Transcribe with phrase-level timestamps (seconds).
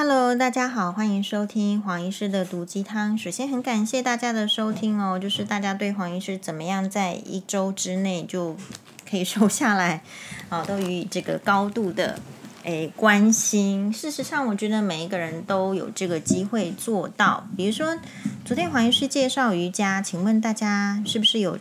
[0.00, 3.18] Hello，大家好，欢迎收听黄医师的毒鸡汤。
[3.18, 8.56] 首先，很感谢大家的收听哦，就是大家对黄医师怎么样在一周之内就
[9.10, 10.04] 可以瘦下来，
[10.50, 12.20] 啊，都予以这个高度的
[12.62, 13.92] 诶关心。
[13.92, 17.48] 事实上，我觉得每一个人都有这个机会做到。
[17.56, 17.98] 比如说，
[18.44, 21.58] 昨天黄医师介绍瑜伽，请问大家是不是有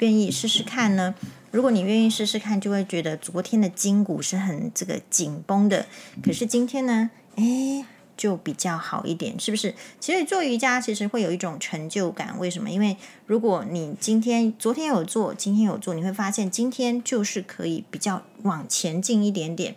[0.00, 1.14] 愿意试试看呢？
[1.50, 5.86] 如果你愿意试试看，就会觉得昨天的筋骨是很这个紧绷的，
[6.22, 7.08] 可是今天呢？
[7.38, 7.86] 哎，
[8.16, 9.72] 就比较好一点，是不是？
[10.00, 12.68] 其实做瑜伽其实会有一种成就感，为什么？
[12.68, 19.76] 因为如果你今天、昨天有做，今天有做，你会发现今天就是可以比较往前进一点点。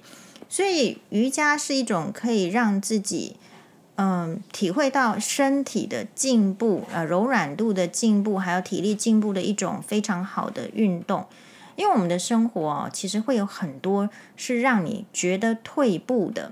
[0.50, 3.36] 所以瑜伽是一种可以让自己
[3.98, 11.28] 嗯体会到身体的进步、呃柔软度的进步，还有体力进步的一种非常好的运动。
[11.76, 16.52] 因为我们的生活其实会有很多是让你觉得退步的。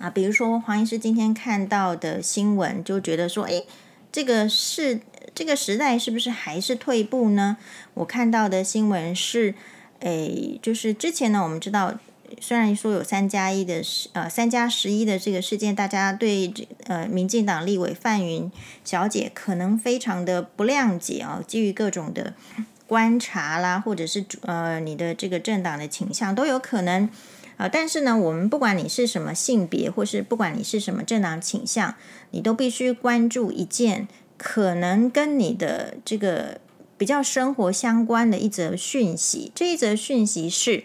[0.00, 3.66] 啊，比如说黄医师今天看到的新闻，就觉得说，诶，
[4.10, 4.98] 这个是
[5.34, 7.58] 这个时代是不是还是退步呢？
[7.92, 9.54] 我看到的新闻是，
[9.98, 11.98] 诶，就是之前呢，我们知道，
[12.40, 13.82] 虽然说有三加一的
[14.14, 18.50] 呃三加十一的这个事件，大家对这呃民进党立委范云
[18.82, 22.32] 小姐可能非常的不谅解啊，基于各种的
[22.86, 27.06] 观察啦，或者是呃你的这个政党的倾向都有可能。
[27.60, 31.94] 啊，但是呢，我们不管你是什么性别，或是不管你是什么政党倾向，
[32.30, 34.08] 你都必须关注一件
[34.38, 36.58] 可能跟你的这个
[36.96, 39.52] 比较生活相关的一则讯息。
[39.54, 40.84] 这一则讯息是，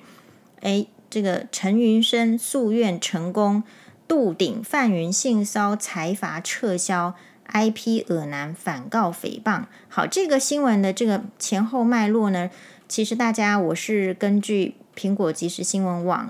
[0.59, 3.63] 哎，这个陈云生诉愿成功，
[4.05, 7.15] 杜顶范云性骚财阀撤销
[7.53, 9.63] ，IP 恶男反告诽谤。
[9.87, 12.49] 好，这个新闻的这个前后脉络呢，
[12.89, 16.29] 其实大家我是根据苹果即时新闻网。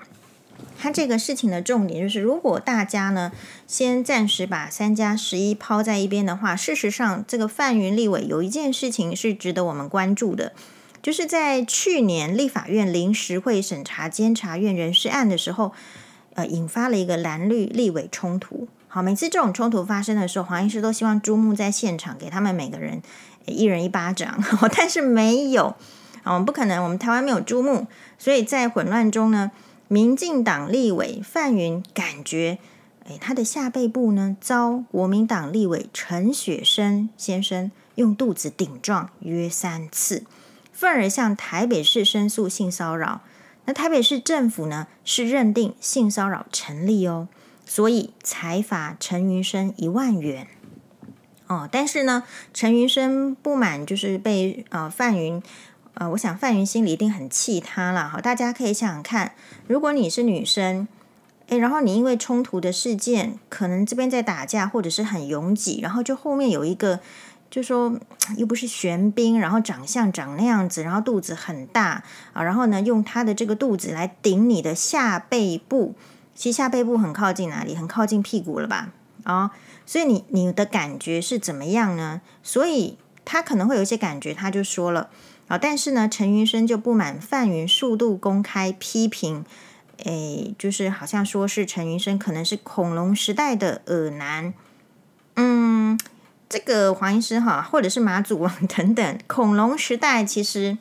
[0.78, 3.32] 他这个事情的重点就是，如果大家呢
[3.66, 10.52] 先暂时把三加十一抛在一边的话，事实上，这个范云立委有一件事情是值得我们关注的，
[11.02, 15.72] 就是在去年立法院临时会审查监察院人事案的时候，
[16.34, 18.68] 呃，引发了一个蓝绿立委冲突。
[18.88, 23.02] 好，每次这种冲突发生的时候，黄医师都希望朱木在现场给他们每个人
[23.46, 24.44] 一人一巴掌，
[24.76, 25.76] 但是没有，
[26.26, 27.88] 我们不可能，我们台湾没有朱木，
[28.18, 29.52] 所以在混乱中呢。
[29.88, 32.58] 民进党立委范云感觉，
[33.06, 40.24] 诶，他的下背部呢遭国民党立委陈雪生先生用肚子顶撞约三次，
[40.74, 43.22] 愤而向台北市申诉性骚扰。
[43.66, 47.28] 那台北市政府呢是认定性骚扰成立哦，
[47.66, 50.48] 所以裁罚陈云生一万元。
[51.48, 52.24] 哦，但是呢，
[52.56, 55.44] 陈云生不满，就是被呃范云。
[55.96, 58.10] 呃，我想范云心里一定很气他了。
[58.10, 59.32] 好，大家可以想想看，
[59.68, 60.88] 如果你是女生，
[61.48, 67.00] 诶，然后你因为冲突的事件，可能这边在打架，或者是很拥挤，然后就后面有一个，
[67.50, 67.98] 就说
[68.36, 75.96] 又不是玄彬，然后长相长那样子，然后肚子很大啊，然后呢，用他的这个肚子来顶你的下背部，
[76.36, 77.74] 其实下背部很靠近哪里？
[77.74, 78.90] 很靠近屁股了吧？
[79.24, 79.52] 啊，
[79.86, 82.20] 所以你你的感觉是怎么样呢？
[82.44, 85.10] 所以他可能会有一些感觉，他就说了。
[85.48, 89.46] 啊，但是呢，陈云生就不满范云数度公开批评，
[90.04, 94.54] 诶，就是好像说是陈云生可能是恐龙时代的耳男，
[95.36, 96.00] 嗯，
[96.50, 100.80] 这个黄医师哈，或者是马祖王 等等，恐龙时代其实，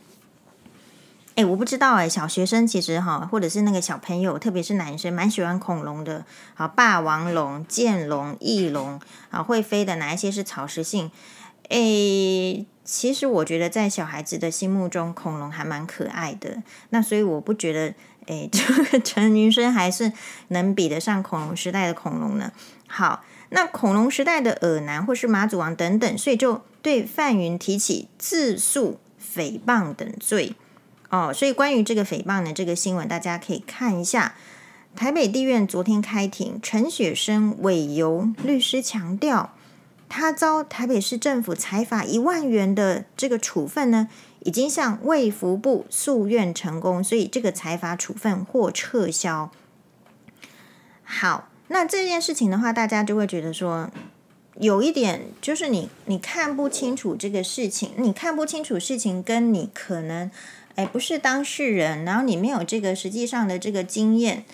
[1.34, 8.98] 诶，我不知道诶，小学生其实哈，或者是那个小朋友，特别是男生，蛮喜欢恐龙的，啊，霸王龙、剑龙、翼龙，
[9.28, 11.10] 啊，会飞的哪一些是草食性？
[11.68, 12.64] 诶。
[12.84, 16.62] 其实我觉得，在小孩子的心目中，恐龙还蛮可爱的。
[16.90, 17.94] 那所以我不觉得，
[18.26, 20.12] 诶， 这个陈云生还是
[20.48, 22.52] 能比得上恐龙时代的恐龙呢。
[22.86, 29.00] 好，那恐龙时代的恶男或是马祖王等等，所以就对范云提起自诉
[29.34, 30.54] 诽谤等罪。
[31.08, 34.34] 哦，所以关于这个诽谤的这个新闻，大家可以看一下。
[34.94, 39.53] 台北地院昨天开庭，陈雪生委由律师强调。
[40.16, 44.08] 他遭台北市政府裁罚一万元的这个处分呢，
[44.44, 49.50] 已经向卫福部诉愿成功，所以这个裁罚处分或撤销。
[51.02, 53.90] 好，那这件事情的话，大家就会觉得说，
[54.60, 60.30] 有一点就是你你看不清楚这个事情，你看不清楚事情，跟你可能
[60.76, 64.44] 哎不是当事人，然后你没有这个实际上的这个经验，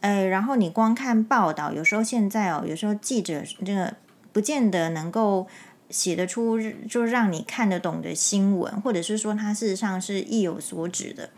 [0.00, 3.94] 哎，然后你光看报道，有时候现在哦，有时候记者这个。
[4.32, 5.46] 不见得能够
[5.90, 6.58] 写得出
[6.88, 11.30] 就让你看得懂的新闻，或者是说它事实上是意有所指的。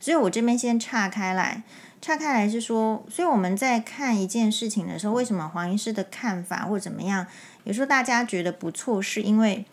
[0.00, 1.62] 所以我这边先岔开来，
[2.00, 7.24] 岔开来是说，所以我们在看一件事情的时候，为什么黄医师的看法或怎么样，
[7.62, 9.64] 有时候大家觉得不错，是因为，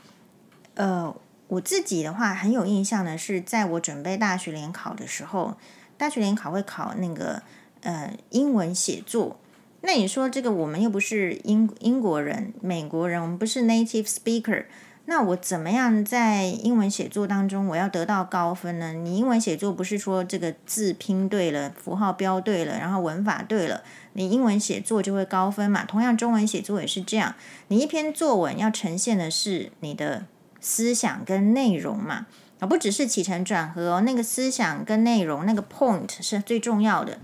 [0.75, 1.11] 呃，
[1.47, 5.57] 我自己的话很有印象的是，在我准备大学联考的时候，
[5.97, 7.41] 大学联考会考那个
[7.81, 9.39] 呃英文写作。
[9.81, 14.65] 那你说这个我们又不是英英国人、美国人，我们不是 native speaker。
[15.05, 18.93] 那我怎么样在英文写作当中我要得到高分呢？
[18.93, 23.83] 你英文写作不是说这个字拼对了，符号标对了，然后文法对了，
[24.13, 25.83] 你英文写作就会高分嘛？
[25.83, 27.33] 同样中文写作也是这样，
[27.69, 30.27] 你一篇作文要呈现的是你的
[30.61, 32.27] 思想跟内容嘛，
[32.59, 37.17] 而不只是起承转合哦，那个思想跟内容那个 point 是最重要的。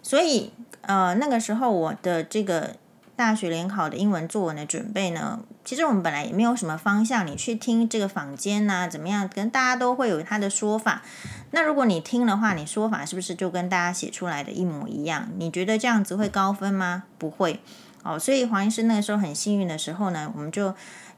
[0.00, 0.52] 所以
[0.88, 2.74] 呃那个时候我的这个。
[3.18, 7.26] 大学联考的英文作文的准备呢，其实我们本来也没有什么方向。
[7.26, 9.28] 你去听这个坊间呐、怎么样？
[9.28, 11.02] 跟大家都会有他的说法。
[11.50, 15.30] 那如果你听的话，你说法是不是就跟大家写出来的一模一样？
[15.36, 17.06] 你觉得这样子会高分吗？
[17.18, 17.58] 不会。
[18.04, 20.72] 哦，所以黄医师那个时候很幸运的时候呢，我们就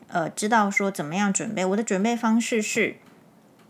[0.09, 1.63] 呃知道说怎么样准备。
[1.67, 2.97] 我的准备方式是，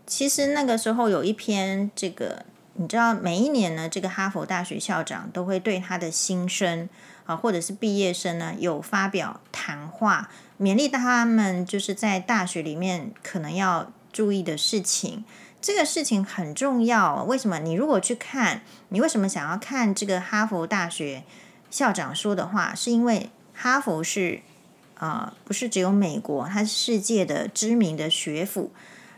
[0.07, 6.89] 其实那个时候有一篇这个，你知道每一年呢，这个哈佛大学校长都会对他的新生。
[7.27, 10.27] 啊，或者是毕业生呢，有发表谈话，
[10.59, 15.23] 勉励他们就是在大学里面可能要注意的事情。
[15.61, 17.23] 这个事情很重要。
[17.23, 17.59] 为什么？
[17.59, 21.23] 你如果去看，你为什么想要看这个哈佛大学
[21.69, 22.73] 校长说的话？
[22.73, 24.41] 是因为哈佛是
[24.95, 28.71] 啊、不是只有美国，它是世界的知名的学府。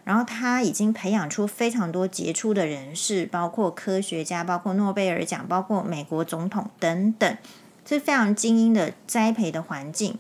[0.04, 7.38] 然后他已经培养出非常多杰出的人士，包括科学家，包括诺贝尔奖，包括美国总统等等。
[7.86, 10.18] 是非常精英的栽培的环境。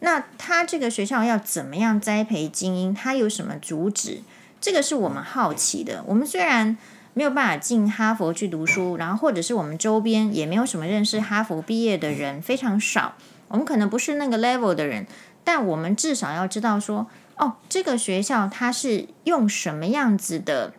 [0.00, 2.94] 那他这个学校要怎么样栽培精英？
[2.94, 4.22] 他有什么主旨？
[4.60, 6.02] 这个是我们好奇的。
[6.06, 6.76] 我们虽然
[7.12, 13.14] 没有办法进哈佛去读书，然后或者是我们周边也没有什么认识哈佛毕业的人，非常少。
[13.52, 15.06] 我们可能不是那个 level 的人，
[15.44, 17.06] 但我们至少要知道说，
[17.36, 20.74] 哦，这个学校它是用什么样子的，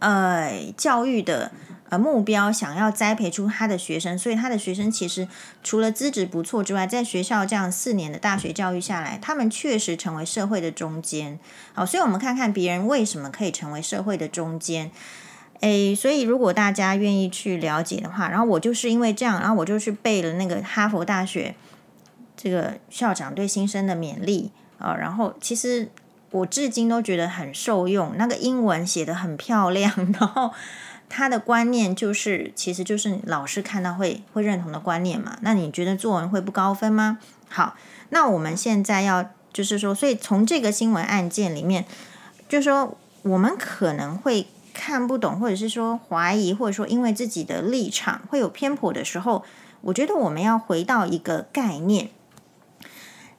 [0.00, 1.52] 呃，教育的。
[1.88, 5.28] 呃，目标想要栽培出他的学生，所以他的学生其实
[5.62, 11.38] 除了资质不错之外，在学校这样四年的大学教育下来，他们确实成为社会的中坚。
[11.74, 14.90] 好，所以我们看看别人为什么可以成为社会的中坚。
[15.60, 21.54] 诶，所以如果大家愿意去了解的话，然后我就是因为这样，然后我就去背了那个哈佛大学
[22.46, 25.88] 这个校长对新生的勉励啊，然后其实
[26.30, 30.52] 我至今都觉得很受用，那个英文写得很漂亮， 然后。
[31.08, 35.38] 他的观念就是，其实就是老师看到会会认同的观念嘛。
[35.40, 37.18] 那你觉得作文会不高分吗？
[37.48, 37.76] 好，
[38.08, 41.84] 那我们现在要就是说，所以从这个新闻案件里面，
[42.48, 49.44] 就说我们可能会看不懂，或者是说怀疑，或者说因为自己的立场会有偏颇的时候，
[49.82, 52.10] 我觉得我们要回到一个概念，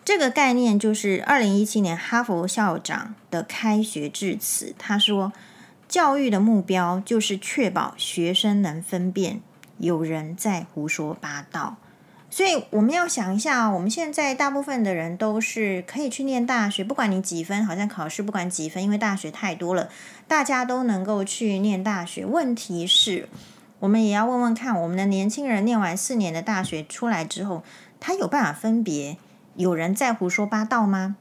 [0.07, 5.33] 这个概念就是二零一七年哈佛校长的开学致辞，他说。
[5.89, 9.41] 教育的目标就是确保学生能分辨
[9.77, 11.77] 有人在胡说八道，
[12.29, 19.89] 所以我们要想一下，我们现在大部分的人都是可以去念大学，不管你几分，好像考试不管几分，因为大学太多了，
[20.27, 22.25] 大家都能够去念大学。
[22.25, 23.29] 问题是，
[23.79, 27.63] 我们也要问问看，我们的年轻人念完四年的大学出来之后，
[28.01, 29.15] 他有办法分别
[29.57, 31.17] 有人在胡说八道吗？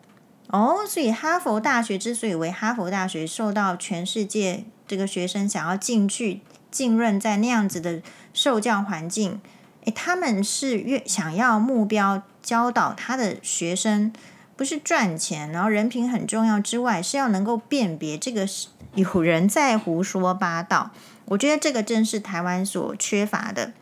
[0.48, 8.00] 哦，所以哈佛大学之所以为哈佛大学，受到全世界这个学生想要进去浸润在那样子的
[8.32, 9.40] 受教环境，
[9.86, 14.12] 诶，他们是越想要目标教导他的学生，
[14.54, 18.46] 不是赚钱，然后人品很重要之外，是要能够辨别这个
[18.94, 20.92] 有人在胡说八道。
[21.24, 23.72] 我觉得这个正是台湾所缺乏的。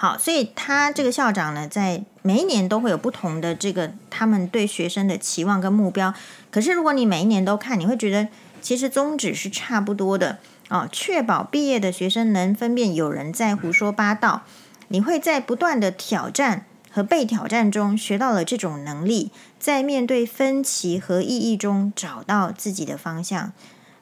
[0.00, 6.14] 好，所以他这个校长呢，在每一年都会有不同的这个他们对学生的期望跟目标。
[6.50, 8.26] 可是如果你每一年都看，你会觉得
[8.62, 10.38] 其实宗旨是差不多的
[10.70, 10.88] 哦。
[10.90, 14.44] 确保毕业的学生能分辨有人在胡说八道，
[14.88, 23.52] 你会在不断的挑战和被挑战中学到了这种能力，在面对分歧和异议中找到自己的方向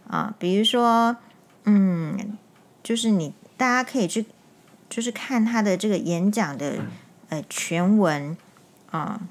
[0.06, 0.32] 啊。
[0.38, 1.16] 比如说，
[1.64, 2.38] 嗯，
[2.84, 4.26] 就是你大家可以去。
[4.88, 6.84] 就是看他的这个演讲的
[7.28, 8.36] 呃全文
[8.90, 9.28] 啊，呃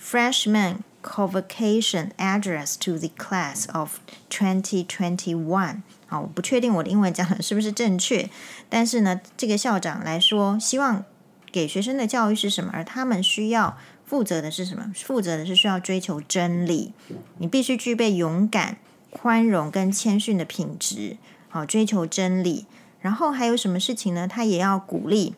[0.00, 3.98] ，Freshman Convocation Address to the Class of
[4.30, 5.80] 2021。
[6.06, 8.28] 好，我不确定我的英文讲的是不是正确，
[8.68, 11.04] 但是呢，这个校长来说，希望
[11.50, 12.70] 给学生的教育是什么？
[12.72, 14.92] 而他们需要负责的是什么？
[14.94, 16.92] 负责的是需要追求真理。
[17.38, 18.76] 你必须具备勇敢、
[19.10, 21.16] 宽容跟谦逊的品质，
[21.48, 22.66] 好，追求真理。
[23.02, 24.26] 然后还有什么事情呢？
[24.26, 25.34] 他也要鼓励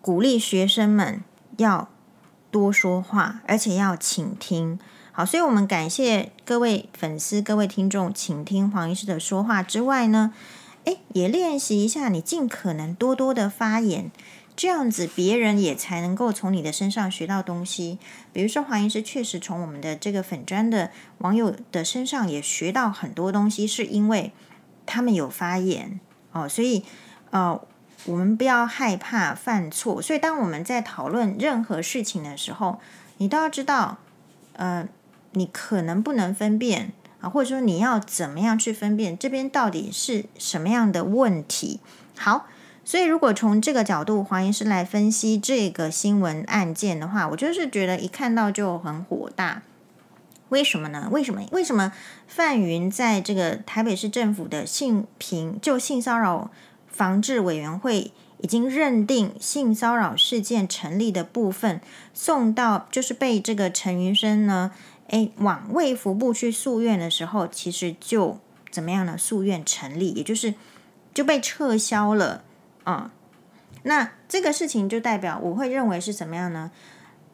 [0.00, 1.22] 鼓励学生们
[1.58, 1.88] 要
[2.50, 4.80] 多说话，而且要倾听。
[5.12, 10.32] 好，所以我们感谢各位粉丝、各位听众倾听黄医师的说话之外呢，
[10.84, 14.10] 诶，也练习一下，你尽可能多多的发言。
[14.56, 17.98] 这样子，别人也才能够从你的身上学到东西。
[18.32, 24.32] 比如说，黄医师确实从我们的这个粉专的网友的身上也学到很多东西，是因为
[24.84, 26.00] 他们有发言
[26.32, 26.48] 哦。
[26.48, 26.84] 所以，
[27.30, 27.60] 呃，
[28.06, 30.02] 我们不要害怕犯错。
[30.02, 32.80] 所以，当我们在讨论任何事情的时候，
[33.18, 33.98] 你都要知道，
[34.54, 34.88] 呃，
[35.32, 41.80] 你可能不能分辨啊，或者说你要怎么样去分辨这边到底是什么样的问题。
[42.16, 42.46] 好。
[42.84, 49.62] 所以，如果从这个角度，黄医师来分析这个新闻案件的话，我就是觉得一看到就很火大。
[50.52, 51.08] 为什么呢？
[51.10, 51.42] 为什么？
[51.50, 51.94] 为什么
[52.28, 56.50] 范云在这个台北市政府的性平就性骚扰
[56.86, 61.80] 防治委员会已经认定性骚扰事件成立的部分，
[62.12, 64.72] 送到就是被这个陈云生呢，
[65.06, 68.38] 诶，往卫福部去诉愿的时候，其实就
[68.70, 69.16] 怎么样呢？
[69.16, 70.52] 诉愿成立，也就是
[71.14, 72.44] 就被撤销了。
[72.84, 73.10] 啊、嗯，
[73.84, 76.70] 那这个事情就代表我会认为是怎么样呢？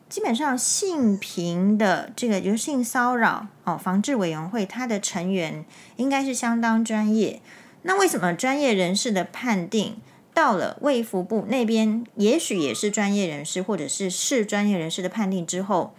[0.09, 5.65] 基本上性平的这个就是性骚扰哦防治委员会，它的成员
[5.97, 7.41] 应该是相当专业。
[7.83, 9.99] 那为什么专业人士的判定
[10.33, 15.95] 到了卫福部那边，也许也是专业人士或者是是专业人士的判定之后，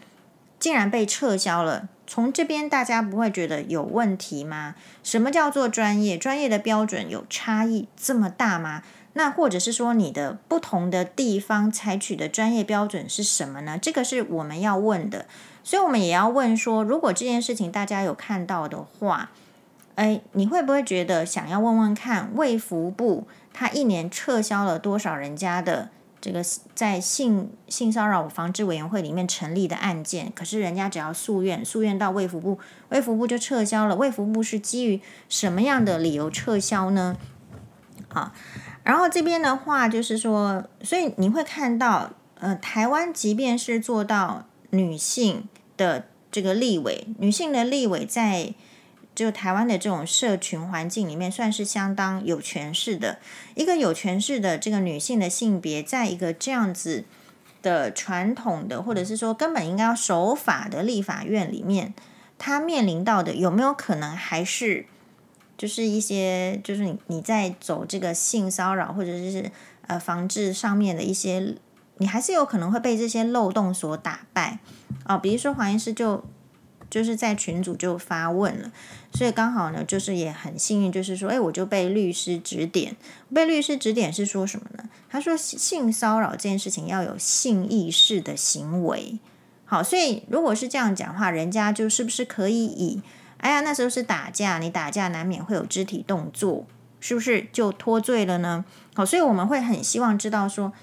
[0.60, 1.88] 竟然被撤销了？
[2.08, 4.74] 从这边大家不会觉得有问题吗？
[5.04, 6.18] 什么叫做专业？
[6.18, 8.82] 专业的标准有差异这么大吗？
[9.20, 13.78] 那或者是说，你的不同的地方采取的专业标准是什么呢？
[13.78, 15.26] 这个是我们要问的，
[15.62, 19.32] 所以我们也要问说，如果这件事情大家有看到的话，
[19.96, 25.90] 哎，你会不会觉得想要问问看，卫福部他一年撤销了多少人家的
[26.22, 26.42] 这个
[26.74, 30.32] 在性性骚扰防治委员会里面成立的案件？
[30.34, 32.58] 可是人家只要诉愿，诉愿到卫福部，
[32.88, 33.98] 卫福部就撤销了。
[33.98, 37.18] 卫福部是基于什么样的理由撤销呢？
[38.08, 38.34] 啊？
[38.89, 48.51] 然后这边的话就是说，所以你会看到，呃，台湾即便是做到女性的这个立委，女性的立委在
[49.13, 53.19] 就台湾的这种社群环境里面，算是相当有权势的
[53.53, 57.03] 一个有权势的这个女性的性别，在一个这样子
[57.62, 61.93] 的传统的，或者是说根本应该要守法的立法院里面，
[62.39, 64.88] 她面临到的有没有可能还是？
[65.60, 69.51] 就是一些，就是你你在走这个性骚扰或者是
[69.88, 71.54] 呃防治上面的一些，
[71.98, 74.60] 你还是有可能会被这些漏洞所打败
[75.04, 75.18] 啊。
[75.18, 76.24] 比如说黄医师就
[76.89, 78.72] 就是在群组就发问了，
[79.13, 82.96] 所以刚好呢，就是也很幸运，就是说，哎，我就被律师指点，
[83.36, 84.86] 被律师指点是说什么呢？
[85.10, 89.20] 他说性骚扰这件事情要有性意识的行为，
[89.66, 93.01] 好，所以如果是这样讲话，人家就是不是可以以。
[93.39, 96.65] 哎呀，那时候是打架，你打架难免会有肢体动作，
[97.00, 98.65] 是不是就脱罪了呢？
[98.93, 100.74] 好，所以我们会很希望知道说，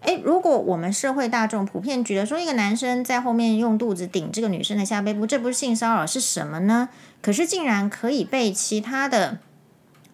[0.00, 6.90] 哎，如果我们社会大众普遍觉得说，一个男生在后面用肚子顶这个女生的下背部，这不是性骚扰是什么呢？
[7.22, 9.38] 可是竟然可以被其他的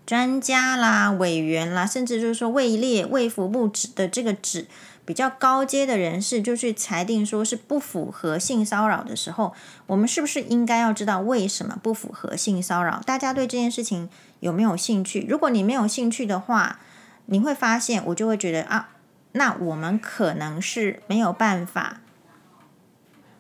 [0.06, 4.66] 专家啦、委员啦，甚至就是说位列卫福部指的这个指。
[5.06, 9.54] 比较高阶的人士就去裁定说是不符合性骚扰的时候，
[9.86, 13.00] 我们是不是应该要知道为什么不符合性骚扰？
[13.06, 14.10] 大家对这件事情
[14.40, 15.24] 有没有兴趣？
[15.28, 16.80] 如果你没有兴趣的话，
[17.26, 18.88] 你会发现我就会觉得啊，
[19.32, 22.00] 那我们可能是没有办法。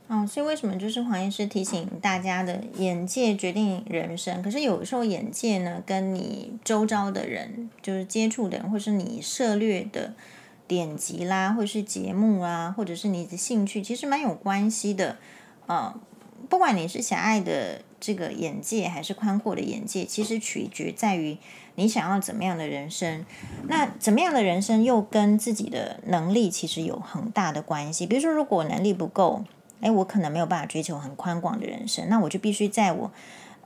[0.06, 4.40] 哦，所以为什么就是黄医师提醒大家的眼界决定人生？
[4.40, 10.14] 可是有时候眼界呢，跟你周遭的人，就是接触的人，或是你涉猎的。
[10.66, 15.16] 点击啦，或者是节目啊，或者是你的兴趣，其实蛮有关系的。
[15.66, 15.94] 呃，
[16.48, 21.36] 不管你是狭隘的这个眼界，还是宽阔的眼界，其实取决在于
[21.74, 23.24] 你想要怎么样的人生。
[23.68, 28.06] 那怎么样的人生又跟自己的能力其实有很大的关系。
[28.06, 29.44] 比如说，如果能力不够，
[29.80, 33.10] 诶，我可能没有办法追求很宽广的人生，那我就必须在我。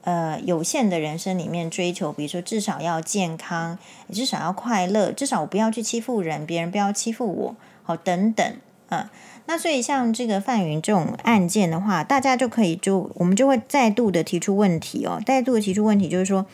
[0.02, 3.78] 呃，有限的人生里面追求，比如说至少要健康，
[4.10, 8.56] 至少要快乐，至少我不要去欺负人，别人不要欺负我，好，等等，
[8.88, 9.08] 嗯，
[9.46, 16.46] 那所以像这个范云这种案件的话，大家就可以就我们就会再度的提出问题哦，再度的提出问题就是说，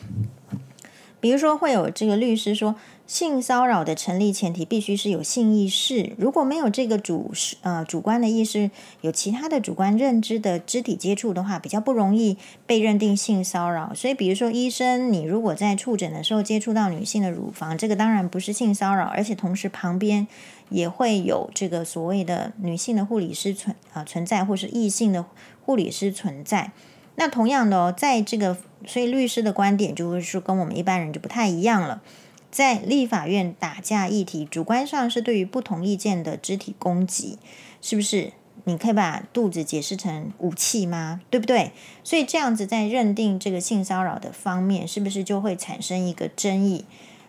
[1.19, 2.75] 比如说会有这个律师说，
[3.07, 7.31] 性骚扰的成立前提必须是有性意识，如果没有这个主
[7.61, 8.69] 呃主观的意识，
[9.01, 13.93] 有其他的主观认知的肢体接触的话，比较不容易被认定性骚扰。
[13.95, 20.27] 所以，比如说医生，你如果在触诊的时候接触到女性的乳房，这个当然不是性骚扰，而且同时旁边
[20.69, 25.25] 也会有这个所谓的女性的护理师存啊、存在，或是异性的
[25.65, 26.71] 护理师存在。
[27.19, 28.55] 那同样的哦，在这个，
[28.85, 32.01] 所以律师的观点就是说，跟我们一般人就不太一样了。
[32.51, 37.39] 在立法院打架议题，主观上是对于不同意见的肢体攻击，
[37.81, 38.31] 是不是？
[38.63, 41.21] 你可以把肚子解释成武器吗？
[41.29, 41.71] 对不对？
[42.03, 46.85] 所以这样子在认定这个性骚扰的方面，是不是就会产生一个争议？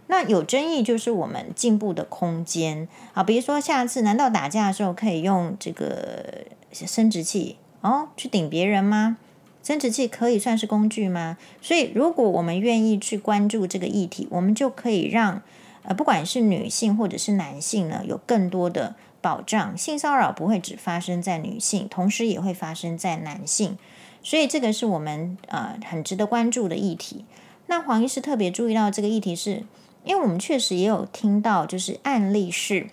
[0.08, 3.22] 那有争议就是我们进步的空间啊。
[3.22, 9.18] 比如说，下次难道打架的时候可以用这个生殖器哦去顶别人吗？
[9.62, 11.36] 生殖器可以算是工具吗？
[11.60, 15.42] 所以，如果我们愿意去关注这个议题，我们就可以让
[15.82, 19.76] 呃，不管是女性或者是男性呢，有更多的保障。
[19.76, 23.76] 性骚扰不会只发生在女性，同时也会发生在男性。
[24.22, 27.24] 所以，这个是我们呃很值得关注的议题。
[27.66, 29.64] 那黄医师特别注意到这个议题是，
[30.04, 32.86] 因为我们确实也有听到，就是案例是。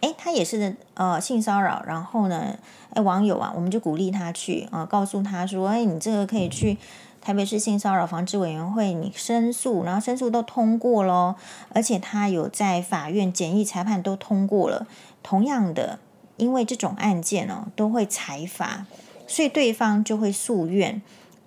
[0.00, 2.56] 诶，他也是呃性骚扰，然后呢，
[2.94, 6.78] 诶，网友啊，我们就鼓励他去啊、告诉他说，诶，你这个可以去
[7.20, 11.36] 台北市性骚扰防治委员会你申诉，然后申诉都通过咯，
[11.74, 14.86] 而且他有在法院简易裁判都通过了。
[15.22, 15.98] 同样的，
[16.38, 18.86] 因为这种案件哦都会裁罚，
[19.26, 21.02] 所以对方就会诉愿，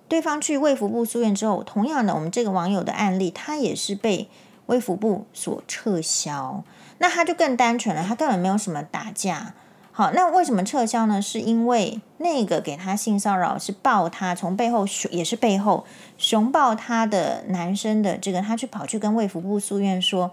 [0.06, 4.28] 对方去卫福部诉愿之后，同样的，我们这个网友的案例，他也是被
[4.66, 6.62] 卫福部所撤销。
[7.04, 9.52] 那他就更单纯了，他根本没有什么打架。
[9.92, 11.20] 好，那为什么撤销呢？
[11.20, 15.84] 是因为那个给他性骚扰是抱他从背后，也是背后
[16.16, 20.30] 熊抱他的男生的这个，他去跑去跟卫福部诉愿说：“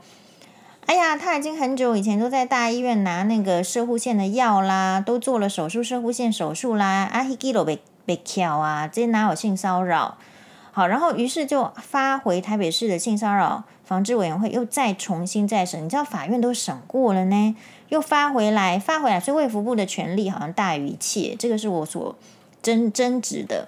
[0.87, 10.17] 哎呀，他已经很久以前都在大医院拿那个射护线的药啦，都做了手术射护线手术啦，阿希基罗被被撬啊，这哪有性骚扰？”
[10.73, 15.83] 好，然后于是就发回台北市的性骚扰防治委员会，又再重新再审。
[15.83, 17.55] 你知道法院都审过了呢，
[17.89, 22.15] 又发回来，发回来，所以卫福部的权力好像大于一切，这个是我所
[22.61, 23.67] 争争执的。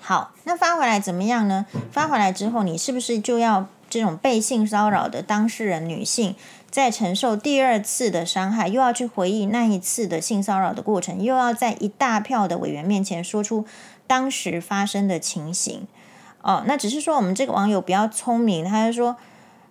[0.00, 1.66] 好，那发回来怎么样呢？
[1.90, 6.36] 发回来之后，你是不是就要这种被性骚扰的当事人女性，
[6.70, 13.66] 再承受第二次的伤害，又要去回忆那一次的性骚扰的过程，又要在一大票的委员面前说出
[14.06, 15.88] 当时发生的情形？
[16.42, 19.16] 哦，那只是说我们这个网友比较聪明，他就说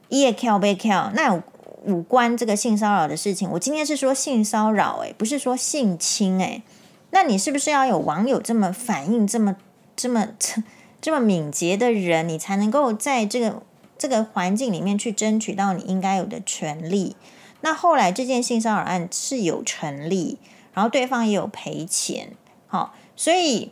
[0.09, 1.41] 也跳被跳，那有
[1.83, 3.49] 无关这个性骚扰的事情。
[3.51, 6.61] 我今天是说性骚扰，诶，不是说性侵，诶。
[7.09, 9.55] 那你是不是要有网友这么反应，这么
[9.95, 10.27] 这么
[11.01, 13.63] 这么敏捷的人，你才能够在这个
[13.97, 17.15] 这个环境里面去争取到你应该有的权利？
[17.61, 20.37] 那后来这件性骚扰案是有成立，
[20.73, 22.33] 然后对方也有赔钱，
[22.67, 23.71] 好，所以。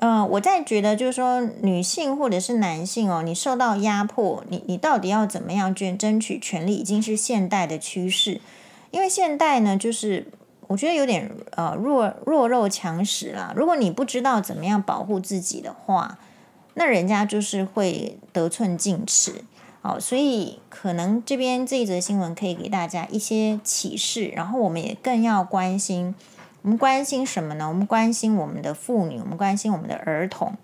[0.00, 8.40] 呃，我在觉得就是说，女性或者是男性哦，你受到压迫，你你到底要怎么样去争取权利，已经是现代的趋势。
[8.90, 10.26] 因为现代呢，就是
[10.68, 13.52] 我觉得有点呃弱弱肉强食啦。
[13.56, 16.18] 如果你不知道怎么样保护自己的话，
[16.74, 19.44] 那人家就是会得寸进尺。
[19.82, 26.14] 哦，所以可能这边这一则新闻可以给大家一些启示，然后我们也更要关心。
[26.62, 27.68] 我们关心什么呢？
[27.68, 30.54] 我们关心我们的妇女，我们关心我们的儿童，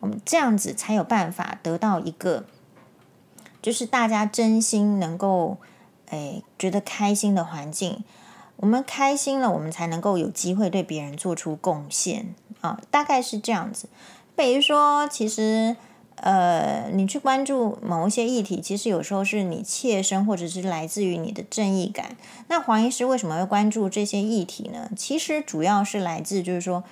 [0.00, 2.44] 我们这样子才有办法得到一个，
[3.60, 5.58] 就是大家真心能够，
[6.10, 8.04] 诶，觉得开心的环境。
[8.56, 13.88] 我们开心了，我们才能够有机会对别人做出贡献啊，大概是这样子。
[14.36, 15.76] 比如说，其实。
[16.22, 22.14] 呃，你去关注某一些议题，其实有时候是你切身，或者是来自于你的正义感。
[22.48, 24.90] 那黄医师为什么会关注这些议题呢？
[24.94, 26.84] 其实主要是来自，就是说，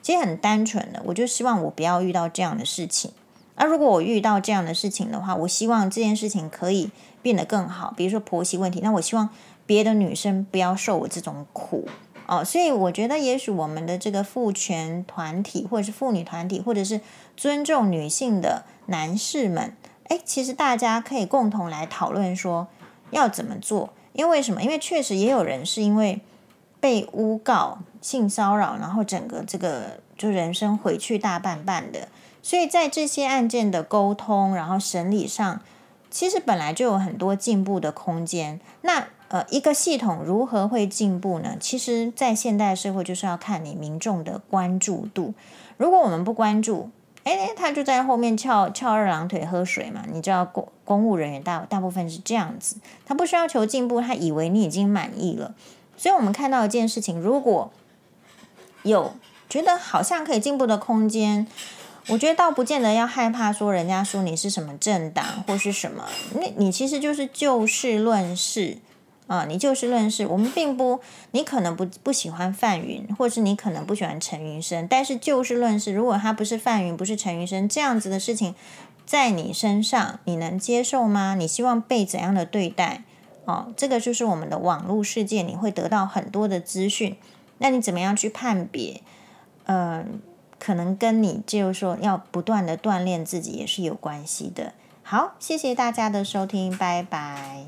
[0.00, 3.10] 其实很单纯的，我就希望我不要遇到这样的事情。
[3.56, 7.92] 而如果我遇到这样的事情的话，我希望这件事情可以变得更好。
[7.96, 9.28] 比如说婆媳问题，那我希望
[9.66, 11.88] 别的女生不要受我这种苦。
[12.28, 17.00] 哦，所以我觉得，也许我们的这个父权团体，或者是妇女团体，或者是
[17.38, 19.76] 尊重女性的男士们，
[20.08, 22.66] 诶，其实大家可以共同来讨论说
[23.12, 23.90] 要怎么做。
[24.12, 24.60] 因为什么？
[24.60, 26.20] 因为确实也有人是因为
[26.80, 32.08] 被诬告性骚扰，然后整个这个就人生回去大半半的。
[32.42, 35.60] 所以在这些案件的沟通，然后审理上，
[36.10, 38.58] 其实本来就有很多进步的空间。
[38.80, 41.56] 那呃，一个系统如何会进步呢？
[41.60, 45.34] 其实，在现代社会，就是要看你民众的关注度。
[45.76, 46.90] 如果我们不关注，
[47.34, 50.04] 哎，他就在后面翘翘二郎腿喝水嘛。
[50.12, 55.54] 你知道公公务人员大大部分是这样子，他不需要求进步，他以为你已经满意了。
[55.96, 57.70] 所以我们看到一件事情，如果
[58.82, 59.14] 有
[59.48, 61.46] 觉得好像可以进步的空间，
[62.08, 68.78] 我觉得倒不见得要害怕说人家说你是什么政党或是什么，那你其实就是就事论事。
[69.28, 70.98] 啊，你就事论事，我们并不，
[71.30, 78.54] 你可能不不喜欢范云，或是你可能不喜欢陈云生，但是就事论事，如果他不是范云，不是陈云生这样子的事情，
[79.06, 81.34] 在你身上，你能接受吗？
[81.34, 83.04] 你希望被怎样的对待？
[83.44, 87.16] 哦，这个就是我们的网络世界，你会得到很多的资讯，
[87.58, 89.02] 那你怎么样去判别？
[89.66, 90.22] 嗯、
[90.58, 94.72] 可能跟你就是说要不断的锻炼自己也是有关系的。
[95.02, 97.66] 好，谢谢大家的收听，拜拜。